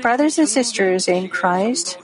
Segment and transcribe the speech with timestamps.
[0.00, 1.98] Brothers and sisters in Christ,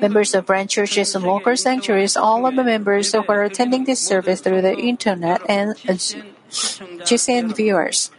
[0.00, 4.00] members of branch churches and local sanctuaries, all of the members who are attending this
[4.00, 8.10] service through the internet and GCN viewers.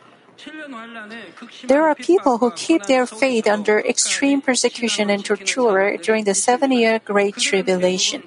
[1.65, 6.71] There are people who keep their faith under extreme persecution and torture during the seven
[6.71, 8.23] year Great Tribulation,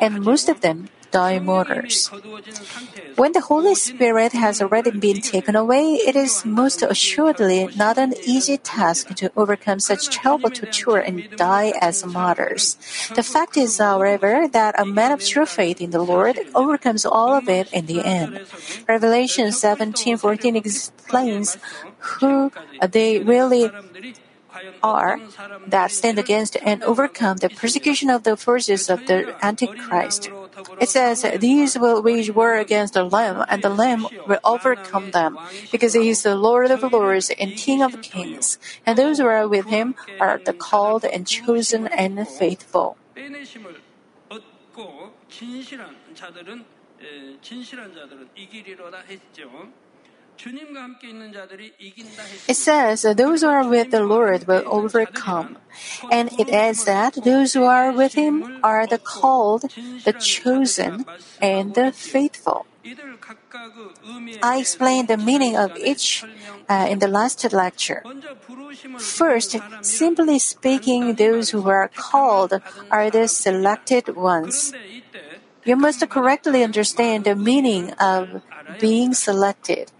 [0.00, 2.10] and most of them die martyrs.
[3.16, 8.14] When the Holy Spirit has already been taken away, it is most assuredly not an
[8.24, 12.76] easy task to overcome such terrible torture and die as martyrs.
[13.14, 17.34] The fact is, however, that a man of true faith in the Lord overcomes all
[17.34, 18.40] of it in the end.
[18.88, 21.56] Revelation 17:14 explains
[22.20, 23.70] who they really
[24.82, 25.20] are
[25.66, 30.30] that stand against and overcome the persecution of the forces of the Antichrist.
[30.80, 35.38] It says, These will wage war against the Lamb, and the Lamb will overcome them,
[35.70, 39.48] because he is the Lord of lords and King of kings, and those who are
[39.48, 42.96] with him are the called and chosen and faithful.
[52.48, 55.58] It says, Those who are with the Lord will overcome.
[56.10, 59.70] And it adds that those who are with him are the called,
[60.04, 61.04] the chosen,
[61.40, 62.66] and the faithful.
[64.42, 66.24] I explained the meaning of each
[66.68, 68.04] uh, in the last lecture.
[68.98, 74.72] First, simply speaking, those who are called are the selected ones.
[75.66, 78.40] You must correctly understand the meaning of
[78.80, 79.90] being selected.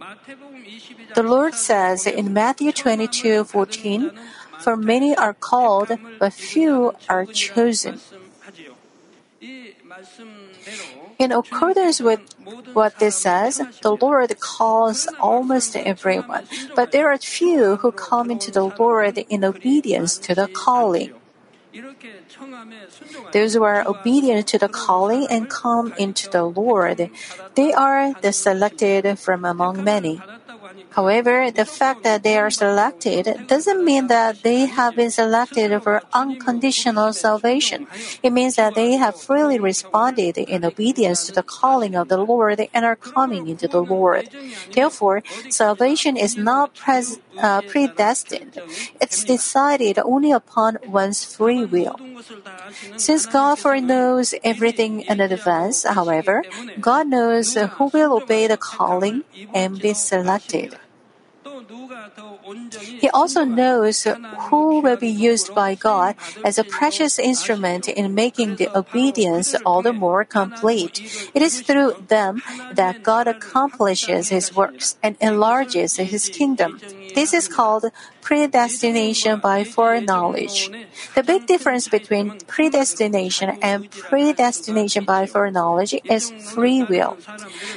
[1.14, 4.12] The Lord says in Matthew 22 14,
[4.60, 7.98] For many are called, but few are chosen.
[11.18, 12.20] In accordance with
[12.72, 18.50] what this says, the Lord calls almost everyone, but there are few who come into
[18.50, 21.12] the Lord in obedience to the calling.
[23.32, 27.10] Those who are obedient to the calling and come into the Lord,
[27.54, 30.20] they are the selected from among many.
[30.90, 36.02] However, the fact that they are selected doesn't mean that they have been selected for
[36.14, 37.86] unconditional salvation.
[38.22, 42.66] It means that they have freely responded in obedience to the calling of the Lord
[42.72, 44.30] and are coming into the Lord.
[44.72, 48.62] Therefore, salvation is not pres- uh, predestined.
[49.00, 52.00] It's decided only upon one's free will.
[52.96, 56.44] Since God foreknows everything in advance, however,
[56.80, 60.65] God knows who will obey the calling and be selected.
[63.00, 64.06] He also knows
[64.50, 69.82] who will be used by God as a precious instrument in making the obedience all
[69.82, 71.00] the more complete.
[71.34, 76.80] It is through them that God accomplishes his works and enlarges his kingdom.
[77.14, 77.86] This is called
[78.20, 80.70] predestination by foreknowledge.
[81.14, 87.16] The big difference between predestination and predestination by foreknowledge is free will.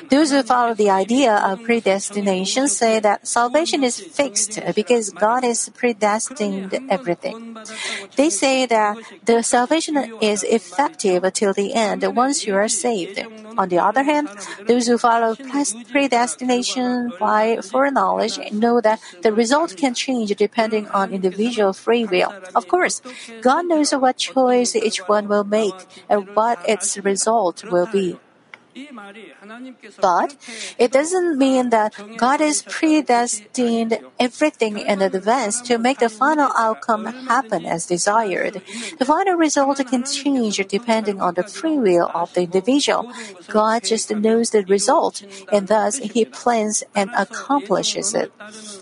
[0.09, 5.69] Those who follow the idea of predestination say that salvation is fixed because God is
[5.69, 7.57] predestined everything.
[8.15, 13.19] They say that the salvation is effective till the end once you are saved.
[13.57, 14.29] On the other hand,
[14.67, 15.35] those who follow
[15.91, 22.33] predestination by foreknowledge know that the result can change depending on individual free will.
[22.55, 23.01] Of course,
[23.41, 28.17] God knows what choice each one will make and what its result will be.
[30.01, 30.35] But
[30.77, 37.05] it doesn't mean that God is predestined everything in advance to make the final outcome
[37.27, 38.61] happen as desired.
[38.97, 43.11] The final result can change depending on the free will of the individual.
[43.47, 48.31] God just knows the result, and thus He plans and accomplishes it.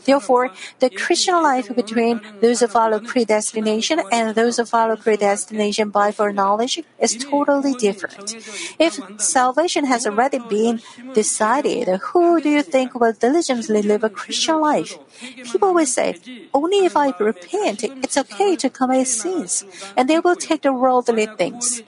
[0.05, 6.11] Therefore, the Christian life between those who follow predestination and those who follow predestination by
[6.11, 8.35] foreknowledge is totally different.
[8.79, 10.81] If salvation has already been
[11.13, 14.97] decided, who do you think will diligently live a Christian life?
[15.43, 16.17] People will say,
[16.53, 19.65] only if I repent, it's okay to commit sins,
[19.95, 21.81] and they will take the worldly things.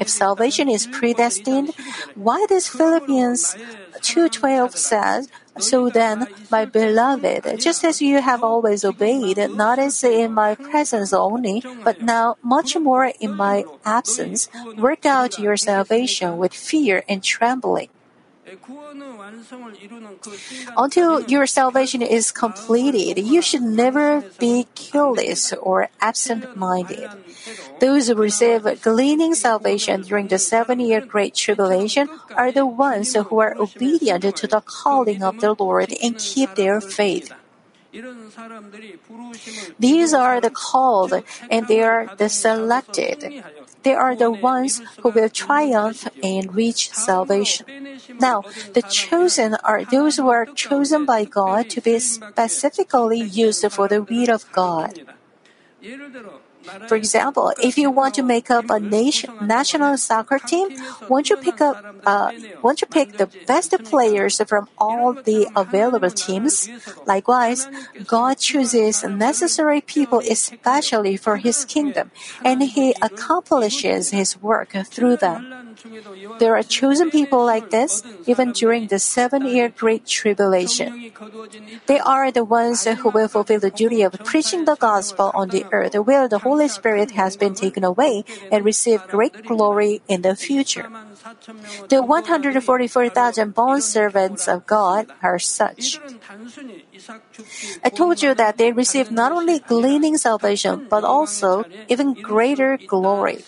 [0.00, 1.74] If salvation is predestined,
[2.14, 3.56] why does Philippians
[4.00, 10.32] 2.12 says, so then, my beloved, just as you have always obeyed, not as in
[10.32, 16.52] my presence only, but now much more in my absence, work out your salvation with
[16.52, 17.88] fear and trembling.
[20.76, 27.10] Until your salvation is completed, you should never be careless or absent-minded.
[27.80, 33.56] Those who receive gleaning salvation during the seven-year Great Tribulation are the ones who are
[33.58, 37.32] obedient to the calling of the Lord and keep their faith.
[39.78, 43.42] These are the called, and they are the selected.
[43.86, 47.70] They are the ones who will triumph and reach salvation.
[48.18, 48.42] Now,
[48.74, 54.02] the chosen are those who are chosen by God to be specifically used for the
[54.02, 55.06] will of God.
[56.88, 60.68] For example, if you want to make up a nation, national soccer team,
[61.08, 61.76] won't you pick up,
[62.06, 62.32] uh,
[62.62, 66.68] won't you pick the best players from all the available teams?
[67.06, 67.68] Likewise,
[68.06, 72.10] God chooses necessary people especially for His kingdom,
[72.44, 75.76] and He accomplishes His work through them.
[76.38, 81.12] There are chosen people like this even during the seven-year Great Tribulation.
[81.86, 85.66] They are the ones who will fulfill the duty of preaching the gospel on the
[85.72, 90.34] earth where the Holy Spirit has been taken away and receive great glory in the
[90.34, 90.88] future.
[91.88, 96.00] The 144,000 bond servants of God are such.
[97.84, 103.44] I told you that they receive not only gleaning salvation, but also even greater glory.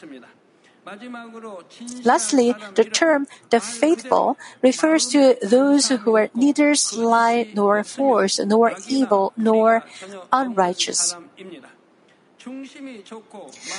[2.04, 8.72] Lastly, the term the faithful refers to those who are neither sly nor false, nor
[8.88, 9.84] evil nor
[10.32, 11.16] unrighteous.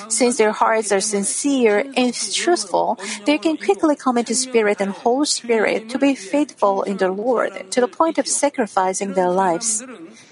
[0.07, 5.25] Since their hearts are sincere and truthful, they can quickly come into spirit and whole
[5.25, 9.83] spirit to be faithful in the Lord to the point of sacrificing their lives.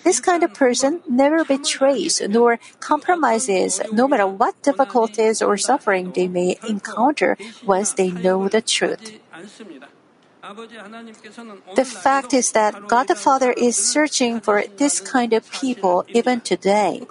[0.03, 6.27] This kind of person never betrays nor compromises no matter what difficulties or suffering they
[6.27, 9.19] may encounter once they know the truth.
[11.75, 16.41] The fact is that God the Father is searching for this kind of people even
[16.41, 17.01] today.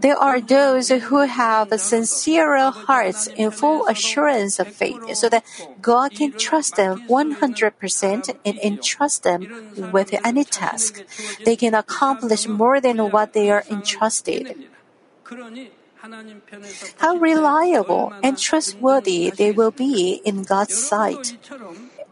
[0.00, 5.44] There are those who have sincere hearts in full assurance of faith so that
[5.80, 9.46] God can trust them 100% and entrust them
[9.92, 11.04] with any task.
[11.44, 14.56] They can accomplish more than what they are entrusted.
[16.98, 21.36] How reliable and trustworthy they will be in God's sight.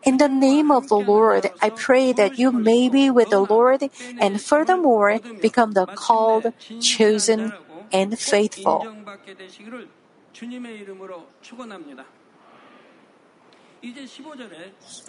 [0.04, 3.90] In the name of the Lord, I pray that you may be with the Lord
[4.20, 7.52] and furthermore become the called, chosen,
[7.92, 8.86] and faithful.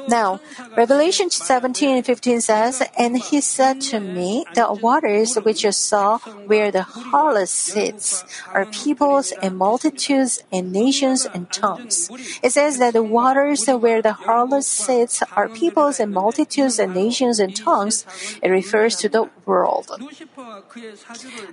[0.07, 0.39] Now,
[0.75, 6.19] Revelation 17 and 15 says, And he said to me, The waters which you saw
[6.45, 8.23] where the harlot sits
[8.53, 12.09] are peoples and multitudes and nations and tongues.
[12.43, 17.39] It says that the waters where the harlot sits are peoples and multitudes and nations
[17.39, 18.05] and tongues.
[18.41, 19.89] It refers to the world.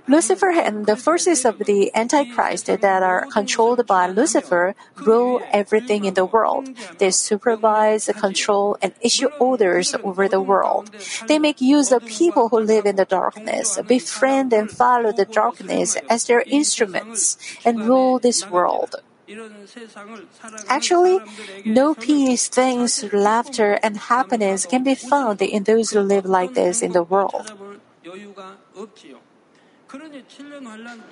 [0.07, 6.13] Lucifer and the forces of the Antichrist that are controlled by Lucifer rule everything in
[6.13, 6.69] the world.
[6.97, 10.89] They supervise, control, and issue orders over the world.
[11.27, 15.97] They make use of people who live in the darkness, befriend and follow the darkness
[16.09, 18.95] as their instruments, and rule this world.
[20.67, 21.19] Actually,
[21.65, 26.81] no peace, things, laughter, and happiness can be found in those who live like this
[26.81, 27.51] in the world.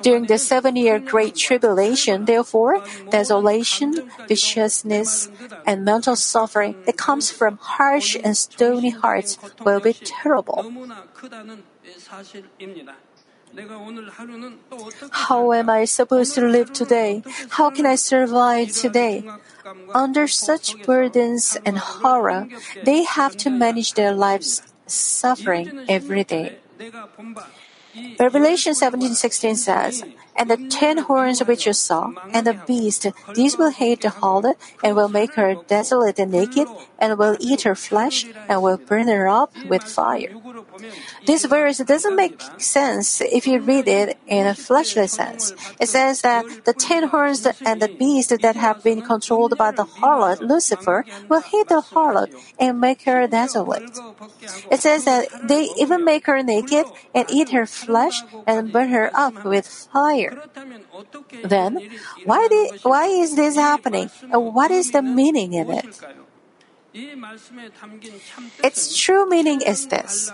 [0.01, 5.29] During the seven year Great Tribulation, therefore, desolation, viciousness,
[5.65, 10.65] and mental suffering that comes from harsh and stony hearts will be terrible.
[15.12, 17.21] How am I supposed to live today?
[17.50, 19.24] How can I survive today?
[19.93, 22.48] Under such burdens and horror,
[22.83, 26.57] they have to manage their lives suffering every day.
[28.19, 30.03] Revelation 17:16 says,
[30.35, 34.57] "And the ten horns which you saw, and the beast, these will hate the harlot,
[34.83, 36.67] and will make her desolate and naked,
[36.99, 40.33] and will eat her flesh, and will burn her up with fire."
[41.25, 45.53] This verse doesn't make sense if you read it in a fleshly sense.
[45.79, 49.85] It says that the ten horns and the beast that have been controlled by the
[49.85, 53.83] harlot, Lucifer, will hate the harlot and make her desolate.
[54.71, 59.11] It says that they even make her naked and eat her flesh and burn her
[59.13, 60.23] up with fire.
[61.44, 61.77] Then,
[62.25, 64.10] why, did, why is this happening?
[64.32, 65.86] What is the meaning in it?
[68.63, 70.31] Its true meaning is this.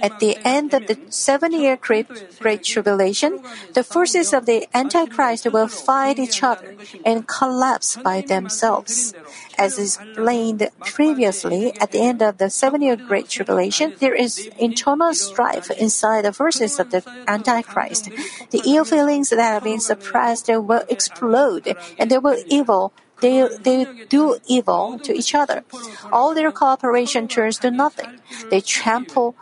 [0.00, 2.08] At the end of the seven year great,
[2.40, 3.42] great tribulation,
[3.74, 9.12] the forces of the Antichrist will fight each other and collapse by themselves.
[9.58, 15.12] As explained previously, at the end of the seven year great tribulation, there is internal
[15.12, 18.08] strife inside the forces of the Antichrist.
[18.50, 23.86] The ill feelings that have been suppressed will explode and there will evil they, they
[24.10, 25.64] do evil to each other.
[26.12, 28.20] All their cooperation turns to nothing.
[28.50, 29.34] They trample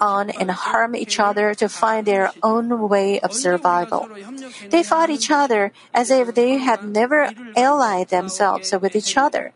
[0.00, 4.08] on and harm each other to find their own way of survival.
[4.70, 9.52] They fight each other as if they had never allied themselves with each other.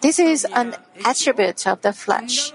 [0.00, 2.52] This is an attribute of the flesh.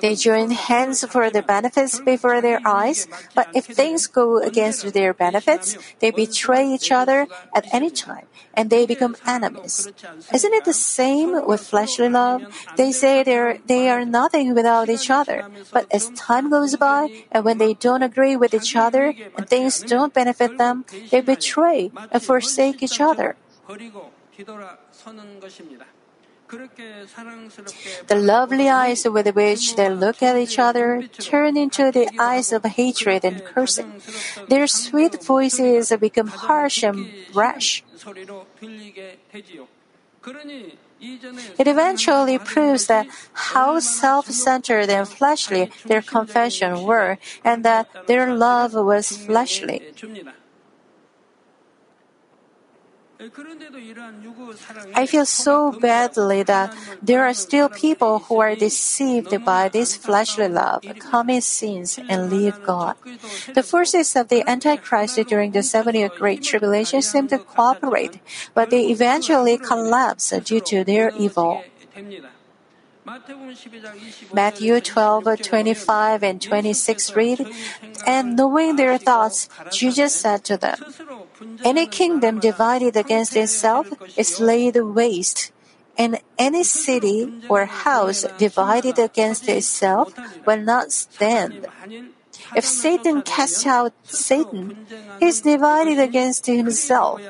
[0.00, 5.14] They join hands for the benefits before their eyes, but if things go against their
[5.14, 9.88] benefits, they betray each other at any time, and they become enemies.
[10.32, 12.42] Isn't it the same with fleshly love?
[12.76, 17.44] They say they're, they are nothing without each other, but as time goes by, and
[17.44, 22.22] when they don't agree with each other, and things don't benefit them, they betray and
[22.22, 23.36] forsake each other.
[28.06, 32.64] The lovely eyes with which they look at each other turn into the eyes of
[32.64, 34.00] hatred and cursing.
[34.48, 37.82] Their sweet voices become harsh and brash.
[41.58, 48.74] It eventually proves that how self-centered and fleshly their confession were and that their love
[48.74, 49.82] was fleshly.
[54.94, 60.48] I feel so badly that there are still people who are deceived by this fleshly
[60.48, 62.96] love, commit sins, and leave God.
[63.54, 68.18] The forces of the Antichrist during the seven year Great Tribulation seem to cooperate,
[68.52, 71.62] but they eventually collapse due to their evil.
[74.32, 77.46] Matthew 12, 25 and 26 read,
[78.06, 80.78] And knowing their thoughts, Jesus said to them,
[81.64, 85.52] Any kingdom divided against itself is laid waste,
[85.98, 90.14] and any city or house divided against itself
[90.46, 91.66] will not stand.
[92.56, 94.86] If Satan casts out Satan,
[95.20, 97.20] he is divided against himself.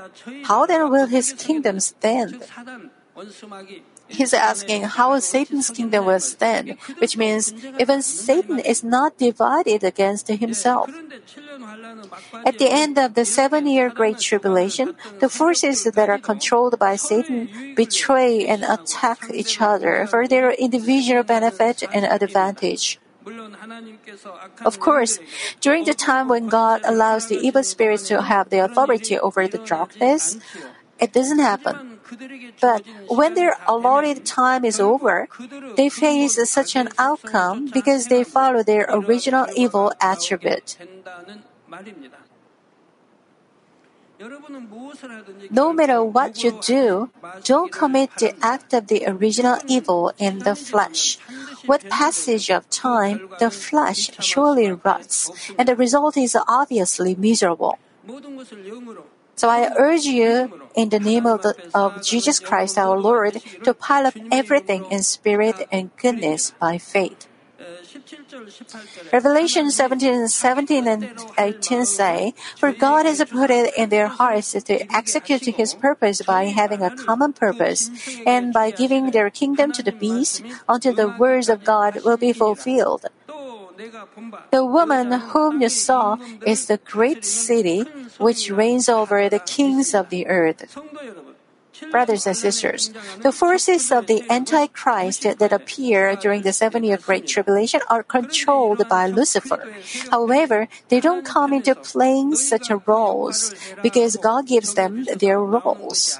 [0.44, 2.42] How then will his kingdom stand?
[4.08, 10.28] He's asking how Satan's kingdom will stand, which means even Satan is not divided against
[10.28, 10.90] himself.
[12.44, 16.96] At the end of the seven year Great Tribulation, the forces that are controlled by
[16.96, 23.00] Satan betray and attack each other for their individual benefit and advantage.
[24.64, 25.18] Of course,
[25.60, 29.58] during the time when God allows the evil spirits to have the authority over the
[29.58, 30.36] darkness,
[31.00, 31.93] it doesn't happen.
[32.60, 35.28] But when their allotted time is over,
[35.76, 40.76] they face such an outcome because they follow their original evil attribute.
[45.50, 47.10] No matter what you do,
[47.42, 51.18] don't commit the act of the original evil in the flesh.
[51.66, 57.78] With passage of time, the flesh surely rots, and the result is obviously miserable.
[59.36, 63.74] So I urge you, in the name of, the, of Jesus Christ our Lord, to
[63.74, 67.28] pile up everything in spirit and goodness by faith.
[69.12, 74.92] Revelation 17, 17 and 18 say, For God has put it in their hearts to
[74.92, 77.90] execute His purpose by having a common purpose,
[78.26, 82.32] and by giving their kingdom to the beast until the words of God will be
[82.32, 83.06] fulfilled.
[84.50, 86.16] The woman whom you saw
[86.46, 87.82] is the great city
[88.18, 90.76] which reigns over the kings of the earth.
[91.90, 92.90] Brothers and sisters,
[93.22, 98.86] the forces of the Antichrist that appear during the seven year Great Tribulation are controlled
[98.88, 99.74] by Lucifer.
[100.10, 106.18] However, they don't come into playing such roles because God gives them their roles.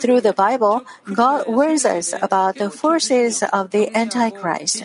[0.00, 0.82] Through the Bible,
[1.14, 4.82] God warns us about the forces of the Antichrist.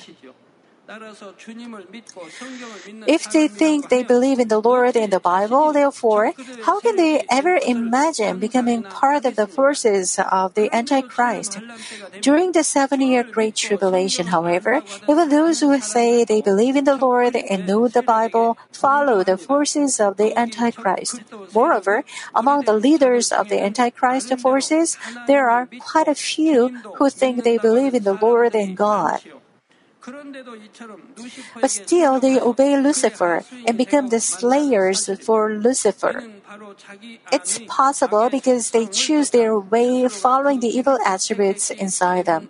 [3.07, 6.33] If they think they believe in the Lord and the Bible, therefore,
[6.63, 11.59] how can they ever imagine becoming part of the forces of the Antichrist?
[12.21, 16.95] During the seven year Great Tribulation, however, even those who say they believe in the
[16.95, 21.21] Lord and know the Bible follow the forces of the Antichrist.
[21.53, 22.03] Moreover,
[22.35, 24.97] among the leaders of the Antichrist forces,
[25.27, 29.21] there are quite a few who think they believe in the Lord and God.
[31.61, 36.27] But still, they obey Lucifer and become the slayers for Lucifer.
[37.31, 42.49] It's possible because they choose their way following the evil attributes inside them.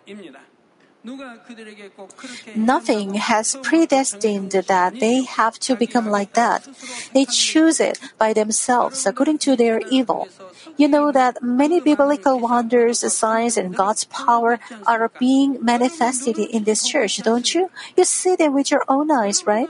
[2.55, 6.67] Nothing has predestined that they have to become like that.
[7.13, 10.29] They choose it by themselves according to their evil.
[10.77, 16.87] You know that many biblical wonders, signs, and God's power are being manifested in this
[16.87, 17.69] church, don't you?
[17.97, 19.69] You see them with your own eyes, right?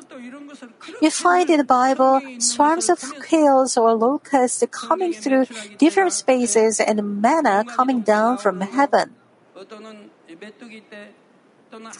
[1.01, 5.47] You find in the Bible swarms of quails or locusts coming through
[5.79, 9.15] different spaces and manna coming down from heaven.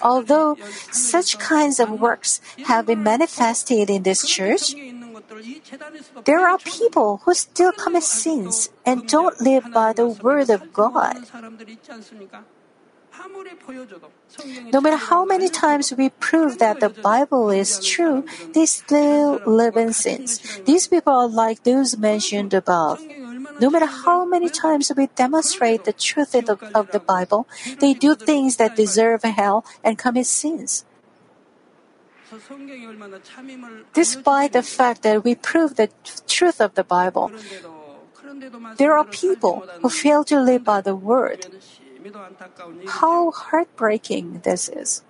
[0.01, 0.58] Although
[0.92, 4.75] such kinds of works have been manifested in this church,
[6.25, 11.18] there are people who still commit sins and don't live by the word of God.
[14.72, 19.77] No matter how many times we prove that the Bible is true, they still live
[19.77, 20.42] in sins.
[20.65, 23.01] These people are like those mentioned above.
[23.63, 27.48] No matter how many times we demonstrate the truth of the, Bible,
[27.79, 30.84] they do things that deserve hell and commit sins.
[33.93, 35.88] Despite the fact that we prove the
[36.27, 37.32] truth of the Bible,
[38.75, 41.48] there are people who fail to live by the word.
[43.00, 45.03] How heartbreaking this is.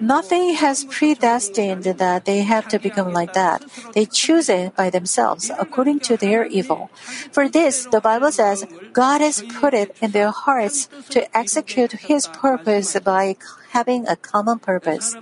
[0.00, 3.64] Nothing has predestined that they have to become like that.
[3.92, 6.90] They choose it by themselves according to their evil.
[7.30, 12.26] For this, the Bible says, God has put it in their hearts to execute His
[12.26, 13.36] purpose by
[13.70, 15.16] having a common purpose.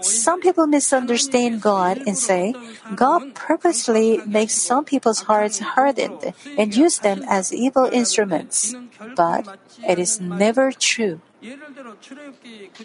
[0.00, 2.54] Some people misunderstand God and say,
[2.96, 8.74] God purposely makes some people's hearts hardened and use them as evil instruments.
[9.14, 11.20] But it is never true.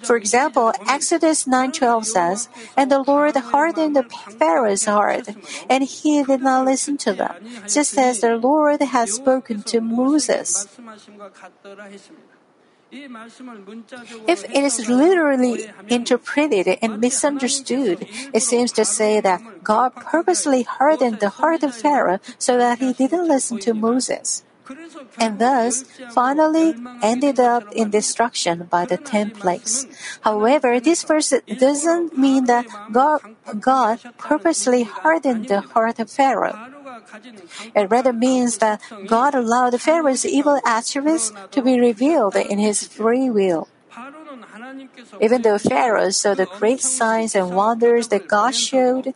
[0.02, 4.04] For example, Exodus 9:12 says, "And the Lord hardened the
[4.40, 5.30] Pharaoh's heart,
[5.70, 7.36] and he did not listen to them,
[7.70, 10.68] just as the Lord had spoken to Moses."
[14.28, 21.20] If it is literally interpreted and misunderstood, it seems to say that God purposely hardened
[21.20, 24.47] the heart of Pharaoh so that he didn't listen to Moses
[25.20, 29.86] and thus finally ended up in destruction by the ten plagues.
[30.22, 33.22] However, this verse doesn't mean that God,
[33.60, 36.58] God purposely hardened the heart of Pharaoh.
[37.76, 43.30] It rather means that God allowed Pharaoh's evil attributes to be revealed in his free
[43.30, 43.68] will.
[45.20, 49.14] Even though Pharaoh saw the great signs and wonders that God showed,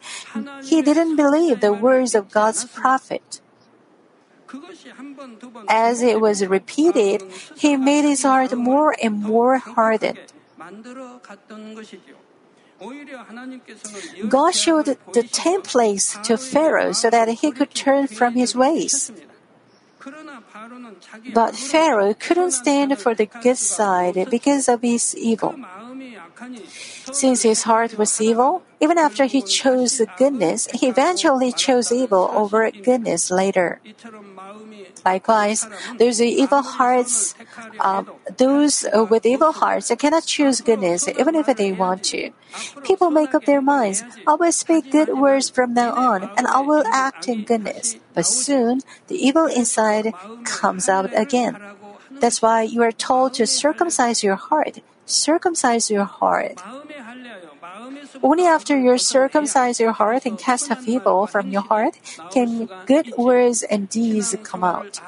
[0.63, 3.41] he didn't believe the words of God's prophet.
[5.69, 7.23] As it was repeated,
[7.55, 10.19] he made his heart more and more hardened.
[14.27, 19.11] God showed the ten plagues to Pharaoh so that he could turn from his ways.
[21.33, 25.55] But Pharaoh couldn't stand for the good side because of his evil.
[27.11, 32.29] Since his heart was evil, even after he chose the goodness, he eventually chose evil
[32.33, 33.79] over goodness later.
[35.05, 37.35] Likewise, those evil hearts,
[37.79, 38.03] uh,
[38.37, 42.31] those with evil hearts cannot choose goodness even if they want to.
[42.83, 46.61] People make up their minds, I will speak good words from now on and I
[46.61, 47.97] will act in goodness.
[48.13, 51.57] But soon, the evil inside comes out again.
[52.19, 54.79] That's why you are told to circumcise your heart.
[55.05, 56.61] Circumcise your heart.
[58.21, 61.99] Only after you circumcise your heart and cast off evil from your heart
[62.31, 65.01] can good words and deeds come out.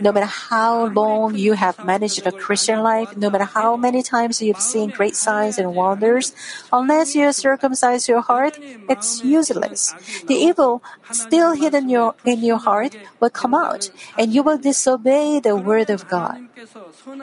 [0.00, 4.40] No matter how long you have managed a Christian life, no matter how many times
[4.40, 6.34] you've seen great signs and wonders,
[6.72, 9.94] unless you circumcise your heart, it's useless.
[10.26, 15.40] The evil still hidden your, in your heart will come out, and you will disobey
[15.40, 16.48] the word of God.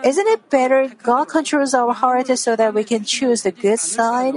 [0.04, 4.36] Isn't it better God controls our heart so that we can choose the good side?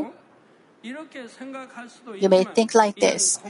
[0.82, 3.40] You may think like this,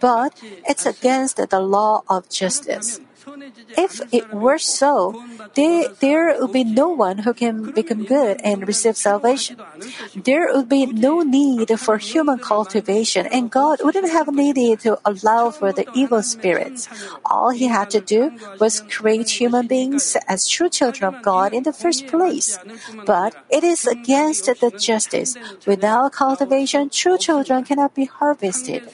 [0.00, 3.00] but it's against the law of justice.
[3.76, 8.96] If it were so, there, would be no one who can become good and receive
[8.96, 9.56] salvation.
[10.14, 15.50] There would be no need for human cultivation, and God wouldn't have needed to allow
[15.50, 16.88] for the evil spirits.
[17.24, 21.62] All He had to do was create human beings as true children of God in
[21.62, 22.58] the first place.
[23.04, 25.36] But it is against the justice.
[25.66, 28.88] Without cultivation, true children cannot be harvested.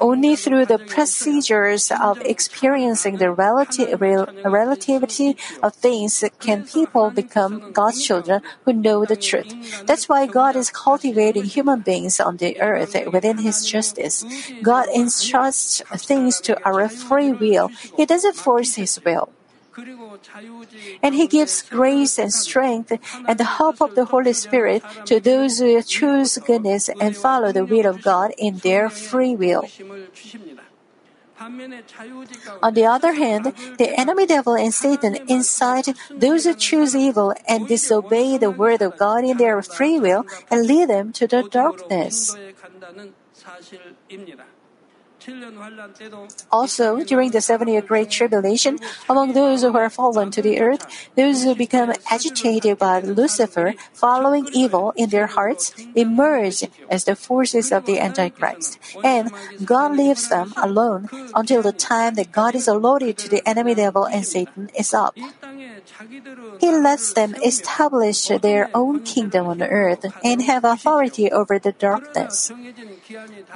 [0.00, 3.96] Only through the procedures of experiencing the relati-
[4.44, 9.54] relativity of things can people become God's children who know the truth.
[9.86, 14.24] That's why God is cultivating human beings on the earth within His justice.
[14.62, 17.70] God entrusts things to our free will.
[17.96, 19.32] He doesn't force His will.
[21.02, 22.92] And He gives grace and strength
[23.26, 27.64] and the help of the Holy Spirit to those who choose goodness and follow the
[27.64, 29.68] will of God in their free will.
[31.40, 37.66] On the other hand, the enemy devil and Satan incite those who choose evil and
[37.66, 42.36] disobey the word of God in their free will and lead them to the darkness.
[46.50, 48.78] Also, during the seven year Great Tribulation,
[49.08, 50.84] among those who are fallen to the earth,
[51.16, 57.72] those who become agitated by Lucifer, following evil in their hearts, emerge as the forces
[57.72, 58.78] of the Antichrist.
[59.04, 59.30] And
[59.64, 64.04] God leaves them alone until the time that God is allotted to the enemy devil
[64.06, 65.16] and Satan is up.
[66.60, 72.50] He lets them establish their own kingdom on earth and have authority over the darkness.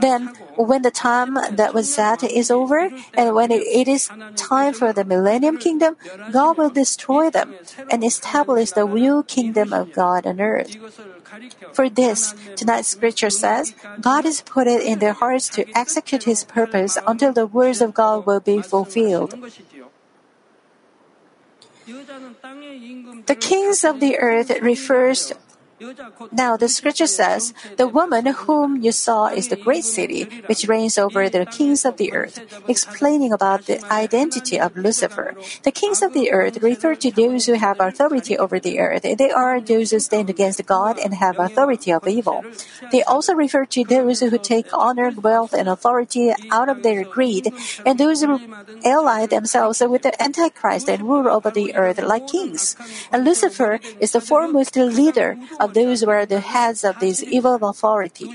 [0.00, 4.92] Then, when the time that was set is over, and when it is time for
[4.92, 5.96] the millennium kingdom,
[6.33, 7.54] God will destroy them
[7.90, 10.76] and establish the real kingdom of God on earth.
[11.72, 16.44] For this, tonight's scripture says, God has put it in their hearts to execute His
[16.44, 19.35] purpose until the words of God will be fulfilled.
[21.87, 25.33] The kings of the earth refers
[26.33, 30.99] now, the scripture says, The woman whom you saw is the great city, which reigns
[30.99, 35.35] over the kings of the earth, explaining about the identity of Lucifer.
[35.62, 39.03] The kings of the earth refer to those who have authority over the earth.
[39.03, 42.44] They are those who stand against God and have authority of evil.
[42.90, 47.53] They also refer to those who take honor, wealth, and authority out of their greed,
[47.85, 48.40] and those who
[48.85, 52.77] ally themselves with the Antichrist and rule over the earth like kings.
[53.12, 57.55] And Lucifer is the foremost leader of those who are the heads of this evil
[57.61, 58.31] authority.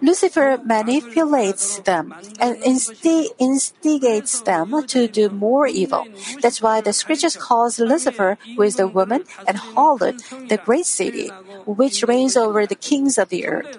[0.00, 6.04] Lucifer manipulates them and insti- instigates them to do more evil.
[6.40, 10.18] That's why the scriptures calls Lucifer, who is the woman, and harlot,
[10.48, 11.28] the great city,
[11.66, 13.78] which reigns over the kings of the earth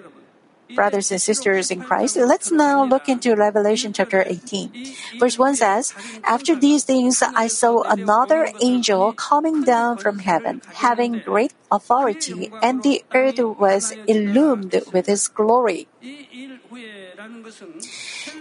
[0.74, 4.72] brothers and sisters in Christ, let's now look into Revelation chapter 18.
[5.18, 11.18] Verse 1 says, After these things I saw another angel coming down from heaven, having
[11.20, 15.88] great authority, and the earth was illumined with his glory.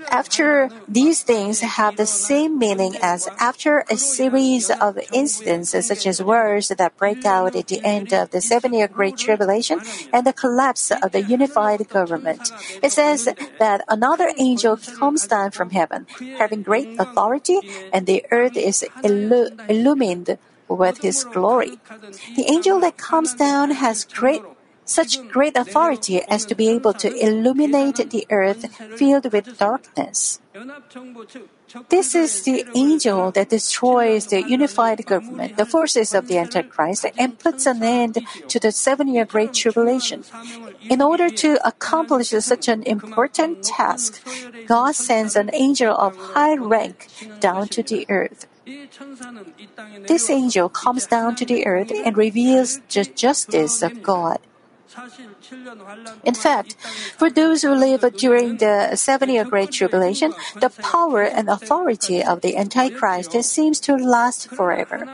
[0.10, 6.22] After these things have the same meaning as after a series of incidents such as
[6.22, 9.82] wars that break out at the end of the seven year Great Tribulation
[10.14, 12.52] and the collapse of the unified government.
[12.82, 13.28] It says
[13.60, 17.60] that another angel comes down from heaven, having great authority,
[17.92, 21.80] and the earth is illu- illumined with his glory.
[22.36, 24.42] The angel that comes down has great
[24.88, 28.66] such great authority as to be able to illuminate the earth
[28.98, 30.40] filled with darkness.
[31.90, 37.38] This is the angel that destroys the unified government, the forces of the Antichrist, and
[37.38, 40.24] puts an end to the seven year Great Tribulation.
[40.90, 44.26] In order to accomplish such an important task,
[44.66, 47.08] God sends an angel of high rank
[47.40, 48.48] down to the earth.
[50.08, 54.40] This angel comes down to the earth and reveals the justice of God.
[54.98, 55.27] 他是
[56.24, 56.76] In fact,
[57.18, 62.42] for those who live during the seven year Great Tribulation, the power and authority of
[62.42, 65.08] the Antichrist seems to last forever.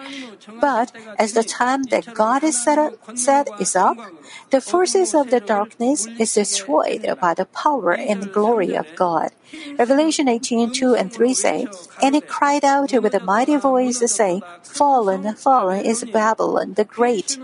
[0.59, 3.97] But as the time that God is set, up, set is up,
[4.49, 9.31] the forces of the darkness is destroyed by the power and glory of God.
[9.77, 11.67] Revelation 18, 2 and 3 say,
[12.01, 17.37] And he cried out with a mighty voice, saying, Fallen, fallen is Babylon the Great.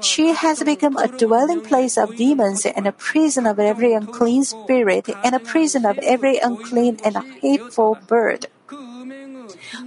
[0.00, 5.08] She has become a dwelling place of demons and a prison of every unclean spirit
[5.22, 8.46] and a prison of every unclean and hateful bird.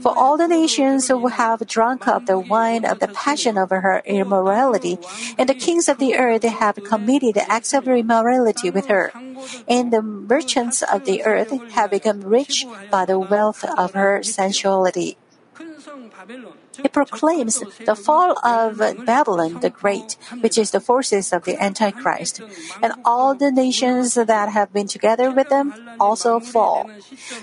[0.02, 4.02] For all the nations who have drunk of the wine of the passion of her
[4.06, 4.98] immorality,
[5.38, 9.12] and the kings of the earth have committed acts of immorality with her,
[9.68, 15.18] and the merchants of the earth have become rich by the wealth of her sensuality.
[16.84, 22.42] It proclaims the fall of Babylon the Great, which is the forces of the Antichrist,
[22.82, 26.90] and all the nations that have been together with them also fall.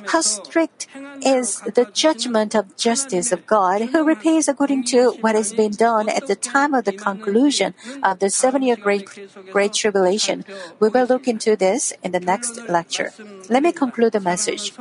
[0.06, 0.88] How strict
[1.22, 6.08] is the judgment of justice of God, who repays according to what has been done
[6.08, 9.06] at the time of the conclusion of the seven-year Great,
[9.52, 10.44] Great Tribulation.
[10.80, 13.12] We will look into this in the next lecture.
[13.48, 14.72] Let me conclude the message.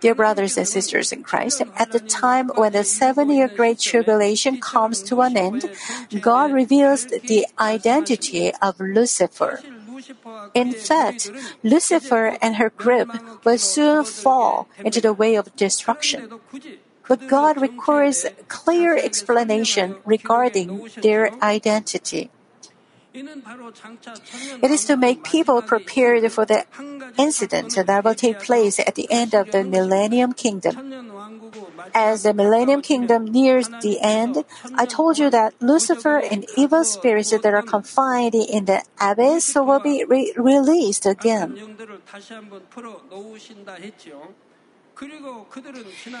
[0.00, 4.60] Dear brothers and sisters in Christ, at the time when the seven year Great Tribulation
[4.60, 5.68] comes to an end,
[6.20, 9.60] God reveals the identity of Lucifer.
[10.54, 11.30] In fact,
[11.62, 13.12] Lucifer and her group
[13.44, 16.40] will soon fall into the way of destruction.
[17.10, 22.30] but God requires clear explanation regarding their identity.
[23.12, 26.64] It is to make people prepared for the
[27.18, 30.92] incident that will take place at the end of the Millennium Kingdom.
[31.94, 34.44] As the Millennium Kingdom nears the end,
[34.74, 39.80] I told you that Lucifer and evil spirits that are confined in the abyss will
[39.80, 41.58] be re- released again.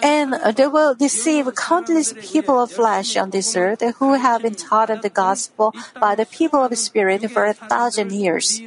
[0.02, 4.90] And they will deceive countless people of flesh on this earth who have been taught
[4.90, 8.60] of the gospel by the people of spirit for a thousand years.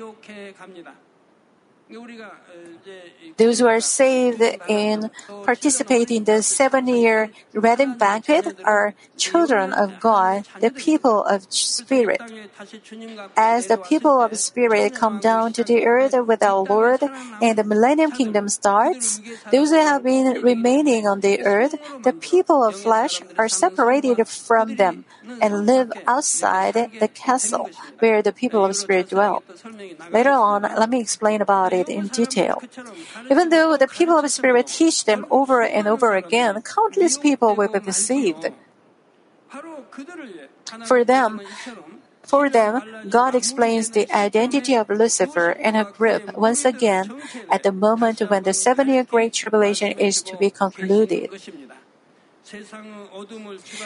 [3.37, 5.09] Those who are saved and
[5.43, 12.21] participate in the seven year wedding banquet are children of God, the people of Spirit.
[13.35, 17.01] As the people of Spirit come down to the earth with our Lord
[17.41, 19.19] and the millennium kingdom starts,
[19.51, 24.75] those who have been remaining on the earth, the people of flesh, are separated from
[24.75, 25.05] them
[25.41, 27.69] and live outside the castle
[27.99, 29.43] where the people of Spirit dwell.
[30.11, 32.61] Later on, let me explain about it in detail.
[33.29, 37.69] Even though the people of Spirit teach them over and over again, countless people will
[37.69, 38.51] be deceived.
[40.85, 41.41] For them,
[42.23, 47.13] for them, God explains the identity of Lucifer and her group once again
[47.51, 51.29] at the moment when the seven year Great Tribulation is to be concluded.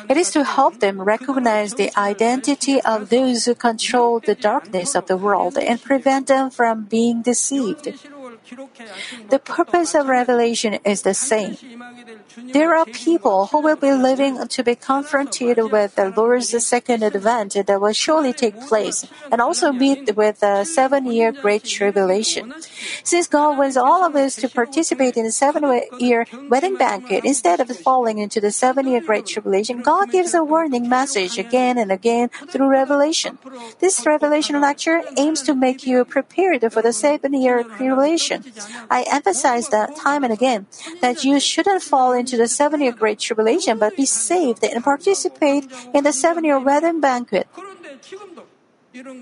[0.09, 5.05] It is to help them recognize the identity of those who control the darkness of
[5.05, 7.93] the world and prevent them from being deceived.
[9.29, 11.57] The purpose of Revelation is the same.
[12.53, 17.53] There are people who will be living to be confronted with the Lord's second advent
[17.53, 22.53] that will surely take place and also meet with the seven year Great Tribulation.
[23.03, 25.63] Since God wants all of us to participate in the seven
[25.99, 30.43] year wedding banquet instead of falling into the seven year Great Tribulation, God gives a
[30.43, 33.37] warning message again and again through Revelation.
[33.79, 38.36] This Revelation lecture aims to make you prepared for the seven year tribulation.
[38.89, 40.67] I emphasize that time and again
[41.01, 45.65] that you shouldn't fall into the seven year great tribulation, but be saved and participate
[45.93, 47.47] in the seven year wedding banquet.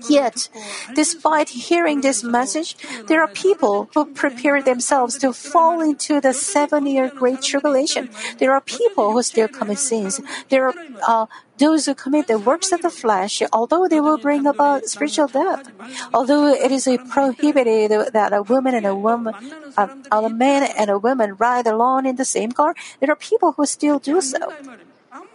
[0.08, 0.48] Yet,
[0.94, 2.76] despite hearing this message,
[3.08, 8.10] there are people who prepare themselves to fall into the seven year great tribulation.
[8.38, 10.20] There are people who still commit sins.
[10.48, 10.74] There are
[11.06, 11.26] uh,
[11.58, 15.68] those who commit the works of the flesh, although they will bring about spiritual death.
[16.12, 19.34] Although it is prohibited that a woman and a woman,
[19.76, 23.66] a man and a woman ride alone in the same car, there are people who
[23.66, 24.52] still do so.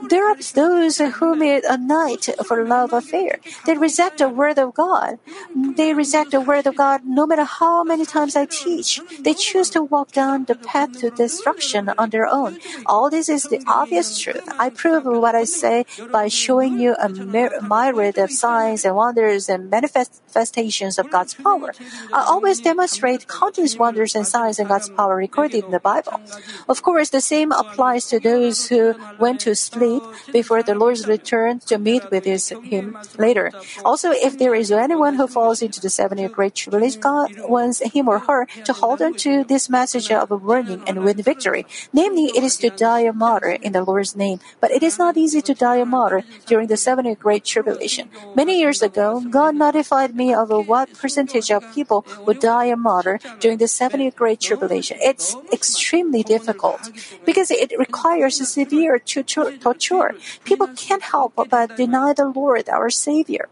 [0.09, 3.39] There are those who meet a night for love affair.
[3.65, 5.19] They reject the word of God.
[5.55, 9.01] They reject the word of God no matter how many times I teach.
[9.23, 12.57] They choose to walk down the path to destruction on their own.
[12.85, 14.47] All this is the obvious truth.
[14.59, 19.69] I prove what I say by showing you a myriad of signs and wonders and
[19.69, 21.73] manifestations of God's power.
[22.11, 26.21] I always demonstrate countless wonders and signs and God's power recorded in the Bible.
[26.67, 29.90] Of course, the same applies to those who went to sleep
[30.31, 33.51] before the Lord's return to meet with his, him later.
[33.83, 38.07] Also, if there is anyone who falls into the seven-year great tribulation, God wants him
[38.07, 41.65] or her to hold on to this message of warning and win victory.
[41.91, 44.39] Namely, it is to die a martyr in the Lord's name.
[44.59, 48.09] But it is not easy to die a martyr during the seven-year great tribulation.
[48.35, 53.19] Many years ago, God notified me of what percentage of people would die a martyr
[53.39, 54.97] during the seven-year great tribulation.
[55.01, 56.91] It's extremely difficult
[57.25, 60.17] because it requires a severe torture torture.
[60.45, 63.49] People can't help but deny the Lord, our Savior.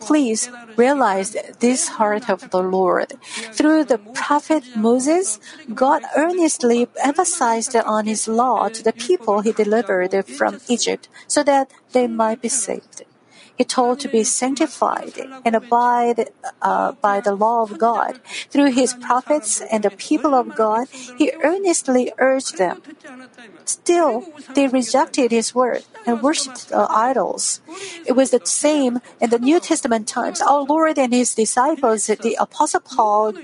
[0.00, 3.14] Please realize this heart of the Lord.
[3.52, 5.40] Through the prophet Moses,
[5.74, 11.70] God earnestly emphasized on his law to the people he delivered from Egypt so that
[11.92, 13.02] they might be saved.
[13.60, 16.30] He told to be sanctified and abide
[16.62, 18.18] uh, by the law of God.
[18.48, 22.80] Through his prophets and the people of God, he earnestly urged them.
[23.66, 27.60] Still, they rejected his word and worshipped uh, idols.
[28.06, 30.40] It was the same in the New Testament times.
[30.40, 33.34] Our Lord and his disciples, the Apostle Paul,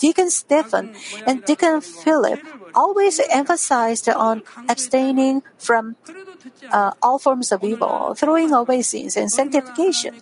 [0.00, 2.40] Deacon Stephen, and Deacon Philip
[2.74, 5.96] always emphasized on abstaining from
[6.72, 10.14] uh, all forms of evil, throwing away sins, and sanctification.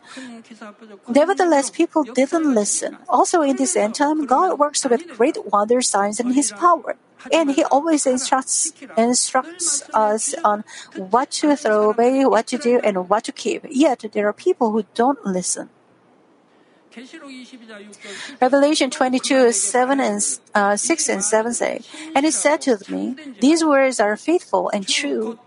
[1.09, 2.99] Nevertheless, people didn't listen.
[3.09, 6.97] Also, in this end time, God works with great wonder signs and His power.
[7.33, 10.65] And He always instructs, instructs us on
[10.95, 13.65] what to throw away, what to do, and what to keep.
[13.71, 15.71] Yet, there are people who don't listen.
[18.41, 21.81] Revelation 22, 7 and uh, 6 and 7 say,
[22.15, 25.39] And he said to me, These words are faithful and true.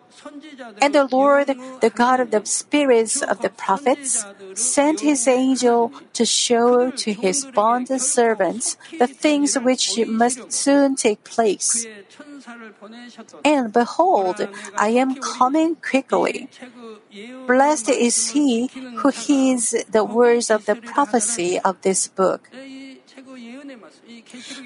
[0.81, 1.47] And the Lord,
[1.81, 7.45] the God of the spirits of the prophets, sent his angel to show to his
[7.45, 11.87] bond servants the things which must soon take place.
[13.43, 16.49] And behold, I am coming quickly.
[17.47, 22.49] Blessed is he who heeds the words of the prophecy of this book.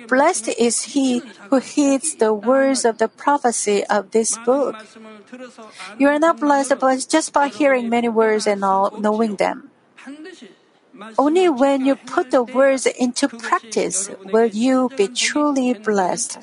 [0.07, 4.75] Blessed is he who heeds the words of the prophecy of this book.
[5.97, 9.71] You are not blessed just by hearing many words and all knowing them.
[11.17, 16.39] Only when you put the words into practice will you be truly blessed.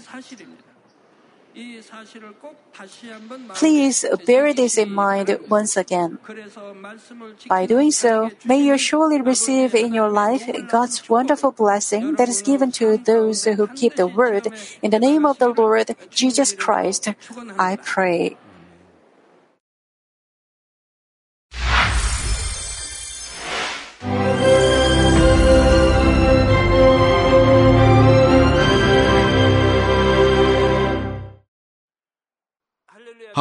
[3.55, 6.19] Please bear this in mind once again.
[7.49, 12.41] By doing so, may you surely receive in your life God's wonderful blessing that is
[12.41, 14.49] given to those who keep the word.
[14.81, 17.09] In the name of the Lord Jesus Christ,
[17.59, 18.37] I pray.